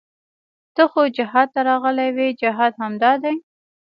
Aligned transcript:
ته 0.75 0.83
خو 0.91 1.01
جهاد 1.17 1.47
ته 1.53 1.59
راغلى 1.69 2.07
وې 2.15 2.27
جهاد 2.41 2.73
همدا 2.81 3.11
دى. 3.23 3.33